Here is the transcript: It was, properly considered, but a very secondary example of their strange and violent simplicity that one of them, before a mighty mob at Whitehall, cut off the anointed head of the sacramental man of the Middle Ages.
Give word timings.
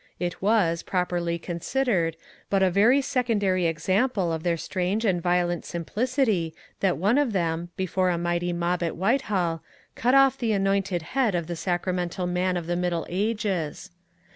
It 0.19 0.41
was, 0.41 0.81
properly 0.81 1.37
considered, 1.37 2.17
but 2.49 2.63
a 2.63 2.71
very 2.71 3.01
secondary 3.03 3.67
example 3.67 4.33
of 4.33 4.41
their 4.41 4.57
strange 4.57 5.05
and 5.05 5.21
violent 5.21 5.63
simplicity 5.63 6.55
that 6.79 6.97
one 6.97 7.19
of 7.19 7.33
them, 7.33 7.69
before 7.77 8.09
a 8.09 8.17
mighty 8.17 8.51
mob 8.51 8.81
at 8.81 8.95
Whitehall, 8.97 9.61
cut 9.93 10.15
off 10.15 10.39
the 10.39 10.53
anointed 10.53 11.03
head 11.13 11.35
of 11.35 11.45
the 11.45 11.55
sacramental 11.55 12.25
man 12.25 12.57
of 12.57 12.65
the 12.65 12.75
Middle 12.75 13.05
Ages. 13.09 13.91